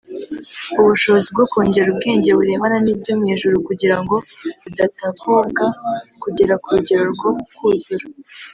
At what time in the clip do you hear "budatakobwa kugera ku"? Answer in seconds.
4.61-6.67